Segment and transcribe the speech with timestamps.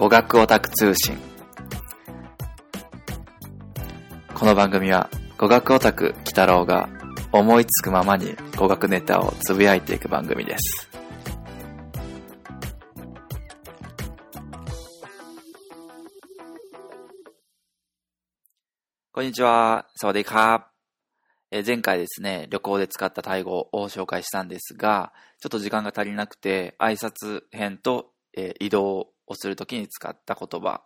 [0.00, 1.18] 語学オタク通信
[4.32, 6.88] この番組は語学オタク鬼太郎が
[7.32, 10.88] 思いつくままに語学ネタをつぶやいていく番組です。
[19.12, 19.86] こんにちは。
[19.96, 20.70] サワディカ。
[21.50, 30.82] え前回ですね、旅行で使ったタイ語を紹介したんですが、ちょっと時間が足りなくて、挨拶編と、えー移動をするときに使った言葉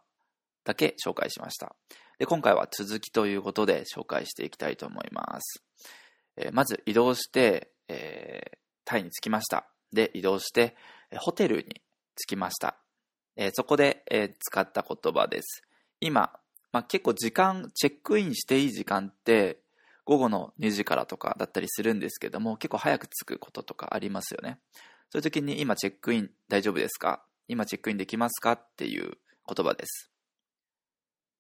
[0.65, 1.75] だけ紹介しました。
[2.19, 5.65] で、今回は続きということで紹介していきたいと思います。
[6.37, 9.67] えーまず移動して、えータイに着きました。
[9.93, 10.77] で、移動して、
[11.17, 11.81] ホテルに
[12.17, 12.77] 着きました。
[13.35, 15.63] えーそこで、えー使った言葉です。
[16.01, 16.39] 今、
[16.71, 19.61] まあ、結構時間、チェックインしていい時間って、
[20.05, 24.59] 午後の2時からとかだったりするんですけども、結構早く着くこととかありますよね。
[25.11, 27.25] そういう時に今チェックイン大丈夫ですか？
[27.48, 29.18] 今チェックインできますかっていう
[29.48, 30.12] 言葉です。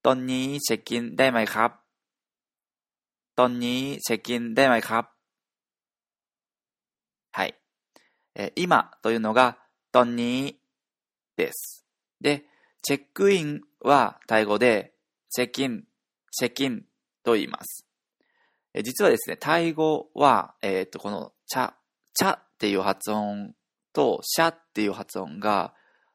[0.02, 1.72] ตอนนี้เช็คอินได้ไหมครับ
[3.38, 5.19] ตอนนี้เช็คอินได้ไหมครับ
[7.31, 7.55] はい。
[8.35, 9.58] えー今というのが、
[9.91, 10.55] ตอนนี้
[11.38, 11.85] です。
[12.19, 12.45] で、
[12.81, 14.94] チェックインはタイ語で、
[15.30, 15.83] チェックイン、
[16.31, 16.85] チェックイン
[17.23, 17.85] と言います。
[18.73, 21.73] えー実はですね、タイ語は、えっ、と、この、チャ、
[22.13, 23.53] チャっていう発音
[23.94, 25.73] と、シャっていう発音が、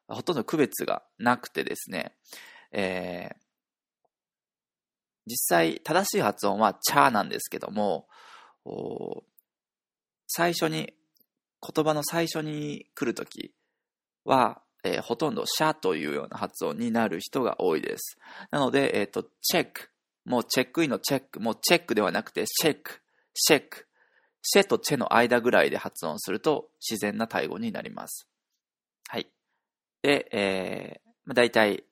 [0.10, 2.16] ほとんど区別がなくてですね、
[2.72, 3.50] えー
[5.30, 8.08] 実際正しい発音はチャーなんですけども、
[10.28, 10.94] 最初に、
[11.62, 13.54] 言葉の最初に来るとき
[14.26, 18.18] は、えーほとんどシャというような発音になる人が多いです。
[18.50, 19.90] なので、えっ、と、チェック、
[20.26, 23.02] もうチェックインのチェック、もうチェックではなくて、シェック、
[23.36, 23.88] シェック、
[24.42, 28.28] シェとチェの間ぐらいで発音すると自然なタイ語になります。
[29.10, 29.30] はい。
[30.02, 31.84] で、えー、まあ、大体、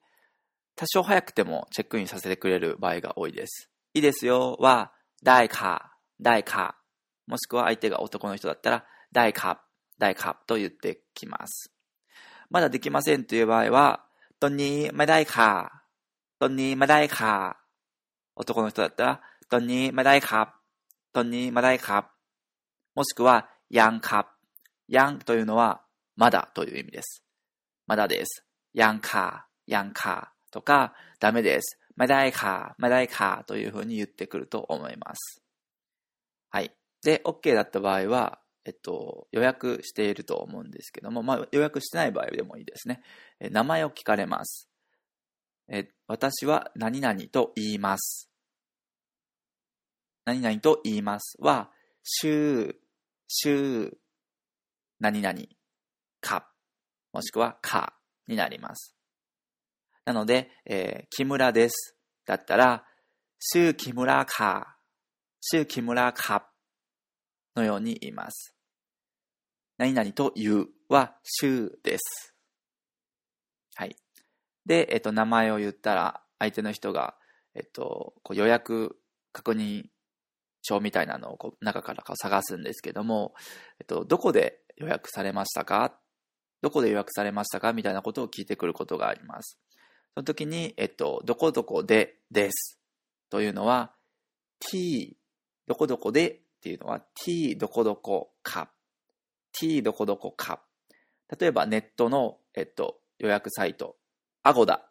[0.75, 3.69] 多少早くてもチェックインさせてくれる場合が多いです。
[3.93, 4.91] いいですよは、
[5.23, 6.77] ダかカか、
[7.25, 9.63] もしくは相手が男の人だったら、ダか
[9.99, 11.73] カか、と言ってきます。
[12.49, 14.05] まだできませんという場合は、
[14.39, 15.83] どんにまだいか、
[16.39, 17.59] どんにまだいか。
[18.35, 20.55] 男の人だったら、どんにまだいか、
[21.11, 22.11] どんにまだいか。
[22.93, 24.31] もしくは、やんか。
[24.87, 25.81] やんというのは、
[26.15, 27.26] まだという意味です。
[27.87, 28.45] まだです。
[28.73, 31.79] やんか、やんかとか、ダメです。
[31.95, 35.41] まだいか、まだいかというふうに言ってくると思います。
[36.49, 36.71] はい。
[37.01, 43.01] で、OK だった場合は、えっと、予約していると思うんですけども、まあ、予約してない場合でもいいですね。
[43.39, 44.69] え名前を聞かれます。
[45.69, 48.29] え私は何々と言います。
[50.25, 51.71] 何々と言いますは、
[52.03, 52.75] 週、
[53.29, 53.97] 週、
[54.99, 55.39] 何々
[57.13, 57.93] もしくはか
[58.27, 58.95] になります。
[60.05, 61.97] なので、えー木村です。
[62.25, 62.85] だったら、
[63.39, 64.77] 週木村か、
[65.41, 66.49] 週木村か
[67.55, 68.55] のように言います。
[69.77, 72.35] 何々と言うは、週です。
[73.75, 73.95] はい。
[74.65, 77.15] で、えっと、名前を言ったら、相手の人が、
[77.55, 78.99] えっと、こう予約
[79.31, 79.85] 確認
[80.61, 83.33] 書みたいなのをこう中からこう探すんですけども、
[83.79, 85.99] えっと、どこで予約されましたか
[86.67, 87.71] どこで予約されましたか？
[87.71, 89.57] みたいなことを聞いてくることがあります。
[90.15, 92.77] その時に、えっと、どこどこでです。
[93.29, 93.93] というのは、
[94.59, 95.15] ที่、
[95.65, 96.29] どこどこで？
[96.29, 99.61] っていうのは ที่ どこどこ ค่ะ。
[99.61, 100.61] ที่ どこどこ ค่ะ。
[101.39, 103.95] 例えばネットの、えっと、予約サイト、
[104.43, 104.89] アゴダ。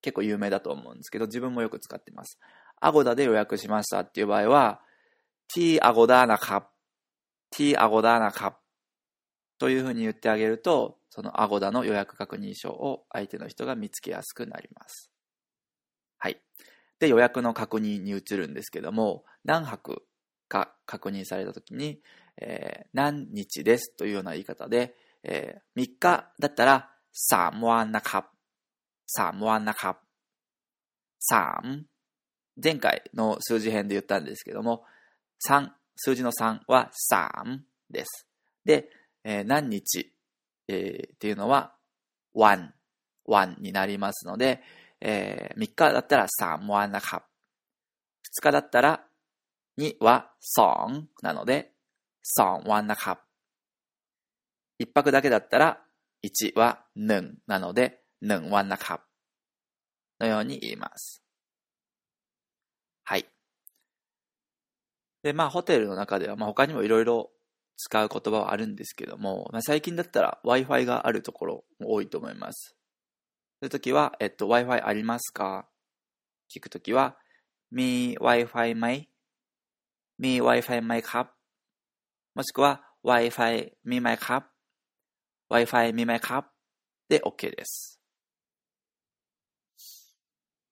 [0.00, 2.38] 結構有名だと思うんですけど、自分もよく使ってます。
[2.80, 4.80] アゴダで予約しましたっていう場合は、
[5.48, 8.56] ที่ アゴダー นะคะ ที่ アゴダー นะคะ
[9.58, 15.10] というふうに言ってあげると、そのアゴダの予約確認書を相手の人が見つけやすくなります。
[16.18, 16.40] はい。
[16.98, 20.02] で、予約の確認に移るんですけども、何泊
[20.48, 22.00] か確認された時に、
[22.40, 28.30] えー、何日ですというような言い方で、えー、3日だったら、さあ、もわんなか。
[29.06, 29.98] さあ、もナんなか。
[31.18, 31.60] さ。
[32.62, 34.84] 前回の数字編で言ったんですけども、
[35.48, 37.60] 3、数字の3は3
[37.90, 38.26] です。
[38.64, 38.90] で、
[39.30, 40.10] えー、何日、
[40.68, 41.74] えー、っていうのは
[42.32, 42.72] one,
[43.26, 44.62] one になりますので、
[45.02, 47.20] えー、3日だったら3、one and a half。
[47.20, 49.04] 2日だったら
[49.78, 51.72] 2は song なので
[52.24, 53.18] song, one and a half。
[54.80, 55.78] 1泊だけだったら
[56.24, 59.00] 1はヌンなのでヌン one and a half
[60.20, 61.22] のように言います。
[63.04, 63.26] はい。
[65.22, 67.30] で、まあ、ホテルの中では、まあ、他にもいろいろ
[67.80, 72.76] 使う言葉はあるんですけども、まあ、最近だったら Wi-Fi があるところも多いと思います。
[73.60, 75.68] そういう時は、えっと、Wi-Fi ありますか？
[76.54, 77.16] 聞くときは、
[77.70, 79.08] み Wi-Fi my,
[80.18, 81.28] me Wi-Fi my cup,
[82.34, 84.42] もしくは Wi-Fi me my cup,
[85.48, 86.46] Wi-Fi me my cup
[87.08, 88.00] で OK です。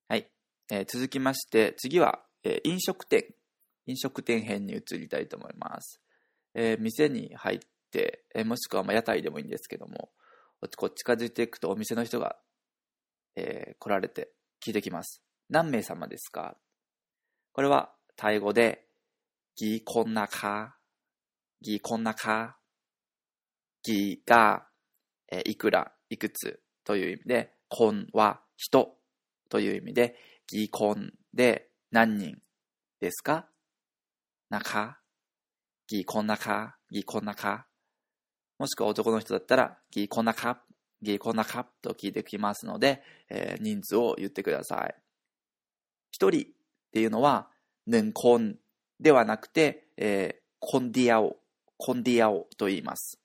[0.09, 0.29] はい。
[0.71, 3.35] えー、続きまして、次は、えー、飲食店。
[3.87, 6.01] 飲食店編に移りたいと思います。
[6.59, 7.59] えー、店に入っ
[7.93, 10.11] て、えもしくはま屋台でもいいんですけども、
[10.77, 12.37] こう近づいていくとお店の人が、
[13.37, 14.33] え来られて
[14.65, 15.23] 聞いてきます。
[15.51, 16.57] 何名様ですか？
[17.53, 18.87] これはタイ語で、
[19.55, 20.79] ギこんなか、
[21.61, 22.57] ギこんなか、
[23.83, 24.67] ギが、
[25.31, 28.97] えいくら、いくつという意味で、こんは人
[29.51, 30.17] という意味で、
[30.47, 32.39] ギコンで何人
[33.01, 33.47] ですか？
[34.49, 35.01] なか
[35.87, 37.67] ギコンなかギコンなか
[38.59, 40.63] もしくは男の人だったら、ギコンなか
[41.03, 44.95] ギコンなかと聞いてきますので、えー、人数を言ってください。
[46.11, 46.45] 一人っ
[46.93, 47.49] ていうのは、
[47.87, 48.57] ヌンコン
[48.99, 51.37] ではなくて、えー、コンディアオ、
[51.77, 53.21] コンディアオと言います。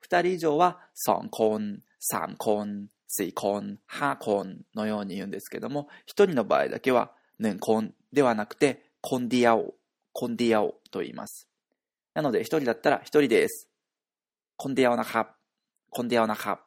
[0.00, 9.74] 二人以上は、ソンコン、サンコン、スイコン、ハコンのように言うんですけども、一人の場合だけは、ヌンコンではなくて、コンディアオ、
[10.12, 11.48] コンディアオと言います。
[12.13, 13.69] なので、一人だったら一人です。
[14.57, 15.35] コンディアオナカ、
[15.89, 16.61] コンディアオナカ。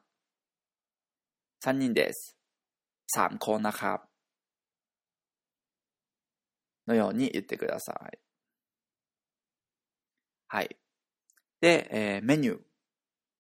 [1.61, 2.37] 三人です。
[3.07, 4.03] サンコンナカ。
[6.87, 8.19] のように言ってください。
[10.49, 10.77] はい。
[11.61, 12.59] で、えー、メニュー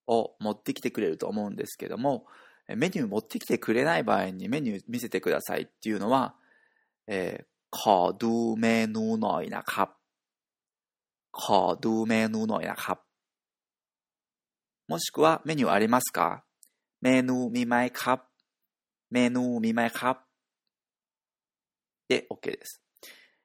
[0.06, 2.26] を持ってきてくれると思うんですけども、
[2.68, 6.34] メニュー持ってきてくれない場合にメニュー見せてくださいっていうのは、
[7.06, 9.95] えー、ขอดูเมนูหน่อยนะครับ
[11.36, 12.98] ขอดูเมนูหน่อยนะครับ
[14.88, 16.44] もしくはメニューありますか
[17.00, 18.20] メニュー見まいครับ
[19.10, 20.32] メニュー見まいครับ
[22.12, 22.82] で OK です。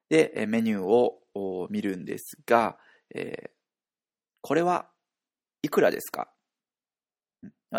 [0.09, 2.77] で、メニューを見るんですが、
[3.15, 3.50] えー、
[4.42, 4.88] これは
[5.62, 6.27] いくらですか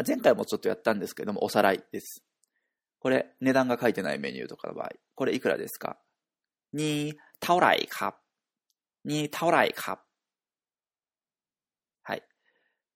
[0.07, 2.23] 前回もちょっとやったんですけども、おさらいです。
[3.01, 5.99] これ、値段が書いてないメニューとかの場合、これいくらですか
[6.73, 8.22] に、เท่าไหร่ครับ
[9.05, 10.01] に、เท่าไหร่ครับ
[12.03, 12.23] はい。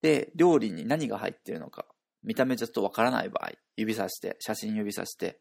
[0.02, 1.86] で、料理に何が入っているのか、
[2.22, 5.40] 見た目ちょっとわからない場合、指さして、写真指さして、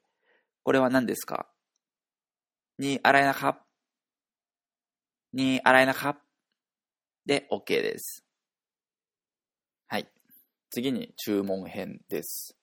[0.64, 1.50] これは何ですか
[2.78, 3.66] に、洗いなか
[5.34, 6.22] に、洗いなか
[7.26, 8.26] で、OK です。
[10.72, 12.58] 次に注文編です。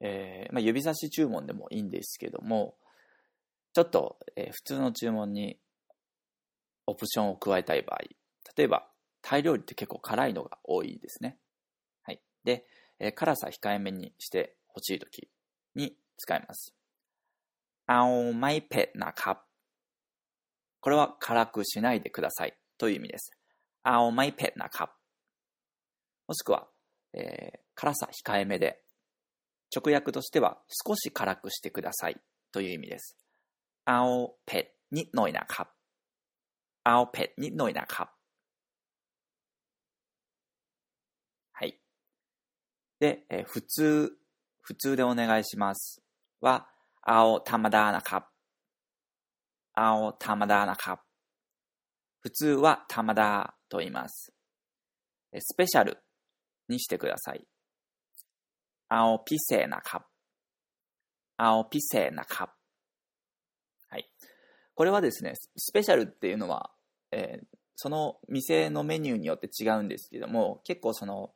[0.00, 2.76] えー、まあ、指差し注文でもいいんですけども、
[3.72, 5.58] ちょっと、えー、普通の注文に
[6.87, 7.99] オプションを加えたい場合、
[8.55, 8.87] 例えば、
[9.21, 11.37] タイ料理って結構辛いのが多いですね。
[12.03, 12.21] はい。
[12.43, 12.65] で、
[12.99, 15.29] え辛さ控えめにしてほしい時
[15.75, 16.75] に使います。
[17.87, 19.43] あおまいぺなか。
[20.79, 23.31] これは辛くしないでくださいという意味です。
[23.83, 24.95] あおまいぺなか。
[26.27, 26.67] もしくは、
[27.13, 28.83] えー、辛さ控えめで、
[29.75, 33.17] 直訳としては少し辛くしてくださいという意味です。
[33.85, 35.71] あおぺにのいなか。
[36.84, 38.08] เอาเผ็ดนิดหน่อยนะครับ
[41.52, 41.80] はい。
[43.00, 44.12] で、えー、普通、
[44.62, 46.02] 普通でお願いします
[46.40, 46.66] は、
[47.02, 48.22] เอาธรรมดานะครับ
[49.78, 50.98] เอาธรรมดานะครับ
[52.22, 54.32] 普通はธรรมดาと言います。
[55.38, 56.02] スペシャル
[56.68, 57.46] にしてください。
[58.88, 60.02] เอาพิเศษนะครับ
[61.38, 62.50] เอาพิเศษนะครับ
[63.90, 64.10] はい。
[64.75, 66.71] これはですね、スペシャルっていうのは、
[67.11, 71.31] えー、その店のメニューによって違うんですけども、結構その、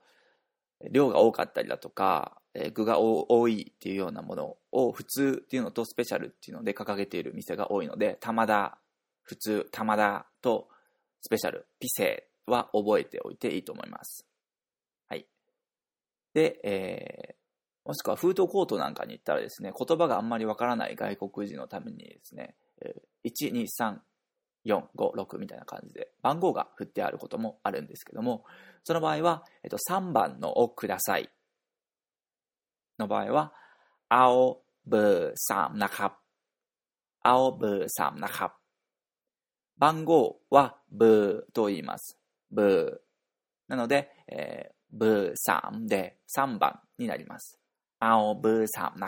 [0.91, 8.77] 量が多かったりだとか、えー、具が多いっていうようなものを普通っていうのとスペシャルっていうので掲げている店が多いので、玉田、
[9.23, 10.67] 普通、玉田と
[11.21, 14.27] スペシャル、ピセは覚えておいていいと思います。
[15.07, 15.25] はい
[16.33, 22.55] で、えー、もしくはフードコートなんかに行ったらですね、言葉があんまりわからない外国人のためにですね、
[23.25, 28.45] 123456みたいな感じで番号が振ってあることもあるんですけども
[28.83, 31.29] その場合は、えっと、3番のをください。
[32.99, 33.53] の場合は
[34.09, 35.89] 青ブーサムナ
[37.21, 38.29] 青ブーサムナ
[39.77, 42.17] 番号はブーと言います。
[42.51, 43.69] ブー。
[43.71, 47.59] なので、えー、ブーサムで3番になります。
[47.99, 49.07] 青ブーサムナ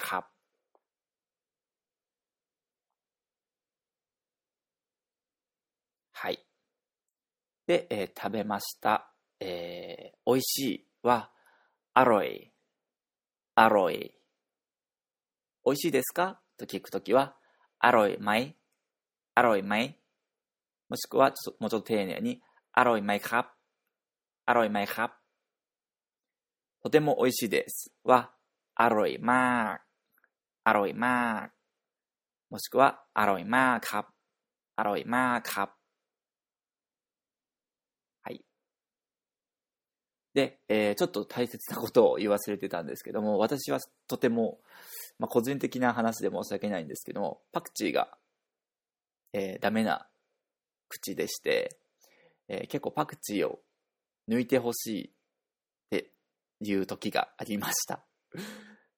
[7.67, 9.11] で、えー、食べました。
[9.39, 11.29] えー、美味しいは、
[11.93, 12.51] アロイ、
[13.55, 14.13] アロイ。
[15.65, 16.39] 美味しいですか？
[16.57, 17.35] と聞くときは、
[17.79, 18.55] アロイマイ
[19.35, 19.99] อร่อยไหม
[20.89, 22.41] もしくはちょもうちょっと丁寧に、
[22.71, 23.49] อร่อยไหมครับ。
[24.45, 25.13] อร่อยไหมครับ。
[26.83, 27.91] とても美味しいです。
[28.05, 28.31] は、
[28.75, 29.77] อร่อยมา
[30.63, 31.49] ก อร่อยมาก
[32.49, 34.09] もしくは、อร่อยมากครับ。
[34.77, 35.73] อร่อยมากครับ
[38.23, 38.45] はい。
[40.37, 44.59] で、えー、ちょっと大切なことを言い忘れてたんですけども、私はとても、
[45.17, 48.15] まあ、個人的な話で申し訳ないんですけども、パクチーが、
[49.33, 50.05] えー、ダメな
[50.89, 51.79] 口でして、
[52.49, 53.61] えー、結構パクチーを
[54.29, 55.09] 抜いてほしいっ
[55.89, 56.11] て
[56.61, 58.05] いう時がありました。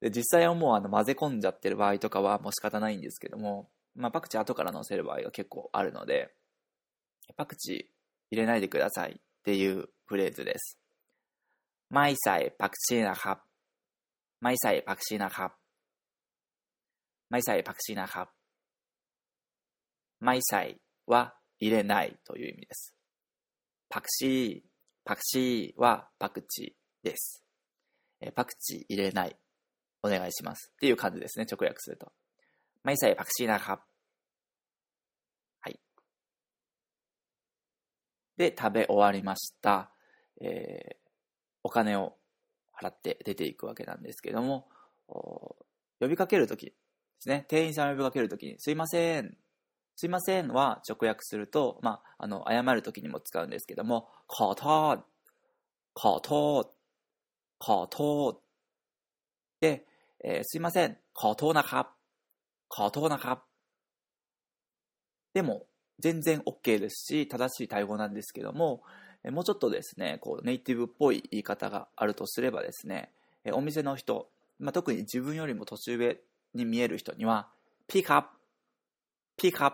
[0.01, 6.34] で実際はもうあの混ぜ込んじゃってる場合とかはもう仕方ないんですけども、まあ、パクチー後から乗せる場合が結構あるので、
[7.38, 7.75] パクチー
[8.29, 10.78] 入れないでくださいっていうフレーズです。
[11.92, 13.38] ไม่ใส่ผักชีนะครับ
[14.42, 15.50] ไม่ใส่ผักชีนะครับ
[17.30, 18.28] ไม่ใส่ผักชีนะครับ
[20.25, 20.62] ไม่ใส่
[21.06, 22.94] は入れないという意味です。
[23.88, 24.62] パクチー、
[25.04, 27.44] パクチーはパクチーです。
[28.34, 29.37] パクチー入れない。
[30.02, 30.70] お願いします。
[30.75, 32.12] っていう感じですね、直訳すると。
[32.82, 33.84] ไม่ใส่ผักชีนะครับ。
[35.61, 35.80] はい。
[38.37, 39.90] で、食べ終わりました。
[40.40, 40.98] えー、
[41.62, 42.16] お金を
[42.80, 44.68] 払って出ていくわけなんですけども、
[46.00, 46.73] 呼びかけるときで
[47.20, 49.37] すね、店員さんを呼びかけるときに、すいません、
[49.96, 55.04] すいませんは直訳すると、まあ、あの、謝るときにも使うんですけども、ขอโทษ
[55.94, 56.70] ขอโทษ
[57.58, 58.40] ขอโทษ
[59.61, 59.87] で、
[60.25, 61.87] えー、すいません、ขอโทษนะครับ
[62.68, 63.38] ขอโทษนะครับ
[65.34, 65.66] でも、
[66.00, 68.82] 全然 OK ですし、正しい対語なんですけども、
[69.25, 73.12] もうちょっとですね、こうネイティブっぽい言い方があるとすればですね、
[73.51, 74.29] お店の人、
[74.60, 76.20] まあ、特に自分よりも年上
[76.53, 77.50] に見える人には、
[77.88, 78.25] ピカッ、
[79.38, 79.74] ピカッ、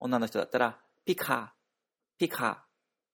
[0.00, 1.54] 女の人だったら、ピカ、
[2.18, 2.64] ピカ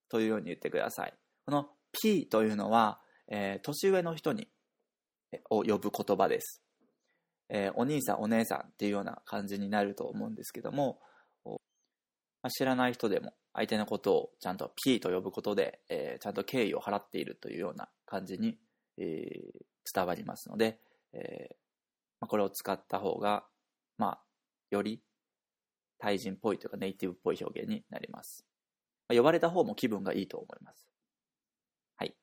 [0.08, 1.14] というように言ってください。
[1.44, 4.48] このピーというのは、えー、年上の人に
[5.50, 6.62] を呼ぶ言葉です、
[7.48, 11.00] えー、お兄さん、お姉さんっていうような感じになると思うんですけども、
[12.42, 18.58] まあ、知らない人でも相手のことをちゃんと P と呼ぶことで、えー、ちゃんと敬意を払っているというような感じに、
[18.98, 20.78] えー、伝わりますので、
[21.12, 21.54] えー
[22.20, 23.44] まあ、これを使った方が、
[23.98, 24.20] まあ、
[24.70, 25.02] より
[25.98, 28.44] 対人っぽいというかネイティブっぽい表現になります。
[29.08, 30.86] まあ、呼ばれた方も気分がいいと思います。
[31.96, 32.14] はい。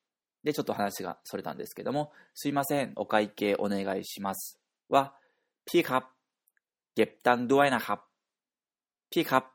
[0.44, 4.60] で、ちょっと話がそれたんですけども、すいません、お会計お願いします
[4.90, 5.14] は、
[5.66, 6.08] ピーカップ、
[6.96, 8.04] ゲッタンドワアイナカップ、
[9.12, 9.48] ピーカップ、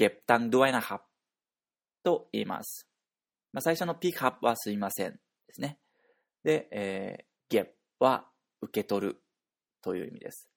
[0.00, 1.00] ก็บตังค์ด้วยนะครับ
[2.06, 2.86] と言います。
[3.52, 5.18] まあ、最初のピカップはすいませんで
[5.54, 5.78] すね。
[6.44, 8.26] で、えー、ゲップは
[8.62, 9.16] 受け取る
[9.82, 10.48] という意味です。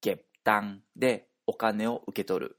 [0.00, 2.56] ゲップタンでお金を受け取る。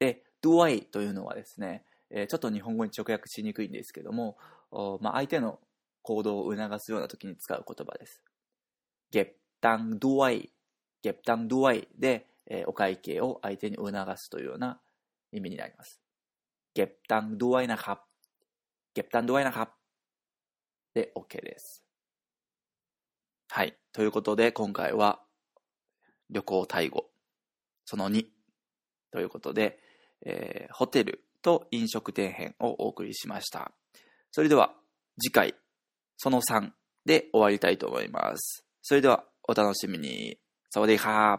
[0.00, 4.36] で、ドゥアイというのはですね、えー、ちょっと日本語に直訳しにくいんですけども、
[5.00, 5.60] まあ、相手の
[6.02, 8.22] 行動を促すような時に使う言葉です。
[9.12, 10.50] ゲップタンドゥアイ、
[11.02, 14.80] ゲップタンドゥアイで、えー、お会計を相手に促すというような
[15.32, 16.00] 意味になります。
[16.74, 17.98] เก็บตังค์ด้วยนะครับ
[18.94, 19.80] เก็บตังค์ด้วยนะครับ
[20.94, 21.84] で OK です。
[23.48, 23.76] はい。
[23.92, 25.20] ということで、今回は
[26.30, 27.06] 旅行タイ語
[27.84, 28.24] その2
[29.10, 29.78] ということで、
[30.24, 33.72] えー、ホテルと飲食店編をお送りしました。
[34.30, 34.72] それでは
[35.20, 35.54] 次回
[36.16, 36.70] その3
[37.04, 38.64] で終わりたいと思います。
[38.82, 40.38] それではお楽しみに。
[40.70, 41.38] สวัสดีครับ